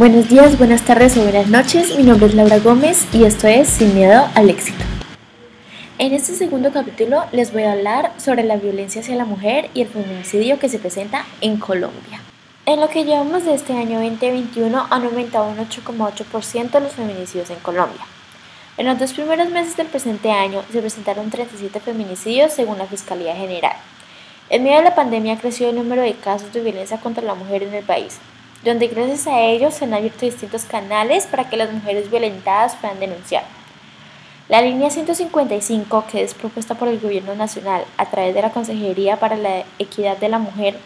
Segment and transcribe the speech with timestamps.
[0.00, 1.94] Buenos días, buenas tardes o buenas noches.
[1.94, 4.82] Mi nombre es Laura Gómez y esto es Sin Miedo al Éxito.
[5.98, 9.82] En este segundo capítulo les voy a hablar sobre la violencia hacia la mujer y
[9.82, 12.22] el feminicidio que se presenta en Colombia.
[12.64, 17.58] En lo que llevamos de este año 2021 han aumentado un 8,8% los feminicidios en
[17.58, 18.06] Colombia.
[18.78, 23.36] En los dos primeros meses del presente año se presentaron 37 feminicidios según la Fiscalía
[23.36, 23.76] General.
[24.48, 27.64] En medio de la pandemia creció el número de casos de violencia contra la mujer
[27.64, 28.18] en el país,
[28.64, 33.00] donde gracias a ellos se han abierto distintos canales para que las mujeres violentadas puedan
[33.00, 33.44] denunciar.
[34.48, 39.18] La línea 155, que es propuesta por el Gobierno Nacional a través de la Consejería
[39.18, 40.76] para la Equidad de la Mujer,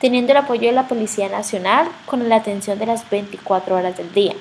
[0.00, 4.12] teniendo el apoyo de la Policía Nacional con la atención de las 24 horas del
[4.12, 4.34] día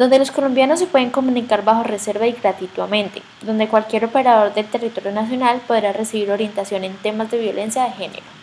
[0.00, 5.12] donde los colombianos se pueden comunicar bajo reserva y gratuitamente, donde cualquier operador del territorio
[5.12, 8.39] nacional podrá recibir orientación en temas de violencia de género.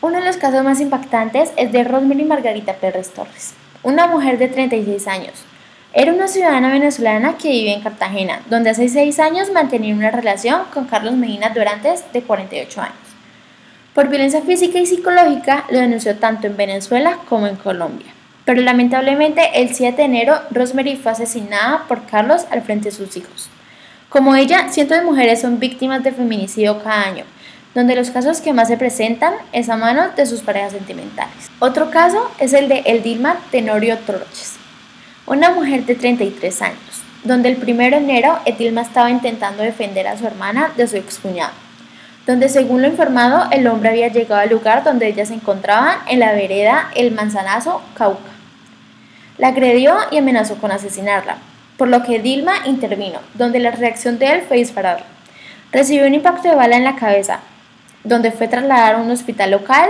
[0.00, 4.46] Uno de los casos más impactantes es de Rosemary Margarita Pérez Torres, una mujer de
[4.46, 5.32] 36 años.
[5.92, 10.62] Era una ciudadana venezolana que vivía en Cartagena, donde hace 6 años mantenía una relación
[10.72, 12.94] con Carlos Medina Durantes, de 48 años.
[13.92, 18.12] Por violencia física y psicológica lo denunció tanto en Venezuela como en Colombia.
[18.44, 23.16] Pero lamentablemente el 7 de enero Rosemary fue asesinada por Carlos al frente de sus
[23.16, 23.50] hijos.
[24.10, 27.24] Como ella, cientos de mujeres son víctimas de feminicidio cada año,
[27.74, 31.50] donde los casos que más se presentan es a manos de sus parejas sentimentales.
[31.58, 34.56] Otro caso es el de Eldilma Tenorio Troches,
[35.26, 40.16] una mujer de 33 años, donde el 1 de enero Edilma estaba intentando defender a
[40.16, 41.52] su hermana de su excuñado,
[42.26, 46.20] donde según lo informado el hombre había llegado al lugar donde ellas se encontraban en
[46.20, 48.30] la vereda El Manzanazo, Cauca.
[49.36, 51.38] La agredió y amenazó con asesinarla,
[51.76, 55.06] por lo que Dilma intervino, donde la reacción de él fue dispararla.
[55.70, 57.40] Recibió un impacto de bala en la cabeza,
[58.04, 59.88] donde fue trasladado a un hospital local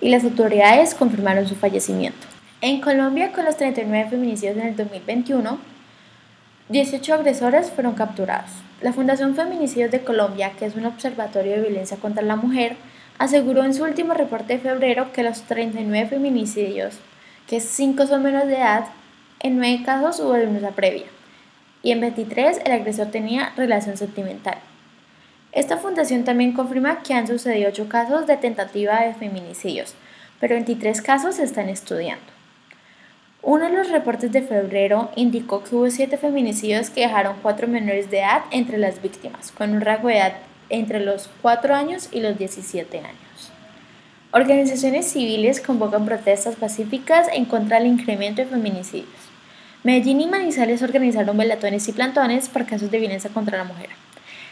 [0.00, 2.26] y las autoridades confirmaron su fallecimiento.
[2.60, 5.58] En Colombia, con los 39 feminicidios en el 2021,
[6.68, 8.50] 18 agresores fueron capturados.
[8.80, 12.76] La Fundación Feminicidios de Colombia, que es un observatorio de violencia contra la mujer,
[13.18, 16.98] aseguró en su último reporte de febrero que los 39 feminicidios
[17.48, 18.84] que 5 son menos de edad,
[19.40, 21.06] en 9 casos hubo denuncia previa
[21.82, 24.58] y en 23 el agresor tenía relación sentimental.
[25.52, 29.94] Esta fundación también confirma que han sucedido 8 casos de tentativa de feminicidios,
[30.40, 32.24] pero 23 casos se están estudiando.
[33.40, 38.10] Uno de los reportes de febrero indicó que hubo 7 feminicidios que dejaron 4 menores
[38.10, 40.34] de edad entre las víctimas, con un rango de edad
[40.68, 43.52] entre los 4 años y los 17 años.
[44.32, 49.08] Organizaciones civiles convocan protestas pacíficas en contra del incremento de feminicidios.
[49.84, 53.88] Medellín y Manizales organizaron velatones y plantones por casos de violencia contra la mujer.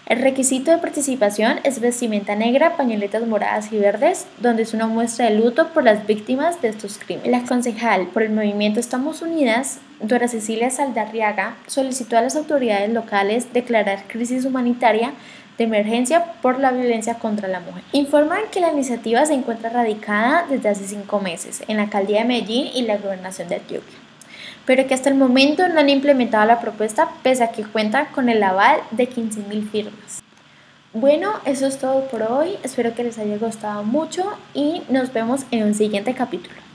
[0.06, 5.24] El requisito de participación es vestimenta negra, pañoletas moradas y verdes, donde es una muestra
[5.24, 7.32] de luto por las víctimas de estos crímenes.
[7.32, 13.52] La concejal por el movimiento Estamos Unidas, Dora Cecilia Saldarriaga, solicitó a las autoridades locales
[13.52, 15.10] declarar crisis humanitaria
[15.58, 17.82] de emergencia por la violencia contra la mujer.
[17.90, 22.28] Informan que la iniciativa se encuentra radicada desde hace cinco meses en la alcaldía de
[22.28, 23.98] Medellín y la gobernación de Antioquia,
[24.66, 28.28] pero que hasta el momento no han implementado la propuesta pese a que cuenta con
[28.28, 30.22] el aval de 15.000 firmas.
[30.92, 35.42] Bueno, eso es todo por hoy, espero que les haya gustado mucho y nos vemos
[35.50, 36.65] en un siguiente capítulo.